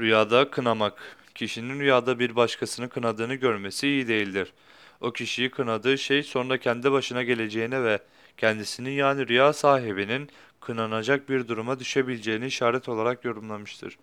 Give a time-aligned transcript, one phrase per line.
[0.00, 1.16] Rüyada kınamak.
[1.34, 4.52] Kişinin rüyada bir başkasını kınadığını görmesi iyi değildir.
[5.00, 7.98] O kişiyi kınadığı şey sonra kendi başına geleceğine ve
[8.36, 13.98] kendisinin yani rüya sahibinin kınanacak bir duruma düşebileceğini işaret olarak yorumlamıştır.